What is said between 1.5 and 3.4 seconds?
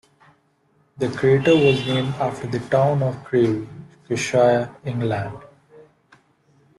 was named after the town of